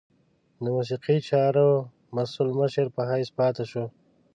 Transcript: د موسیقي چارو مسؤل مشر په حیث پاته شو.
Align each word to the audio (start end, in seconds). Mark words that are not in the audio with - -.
د 0.61 0.63
موسیقي 0.75 1.17
چارو 1.29 1.69
مسؤل 2.15 2.49
مشر 2.59 2.85
په 2.95 3.01
حیث 3.09 3.29
پاته 3.37 3.63
شو. 3.71 3.85